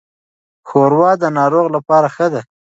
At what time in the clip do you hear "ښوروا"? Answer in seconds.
0.67-1.11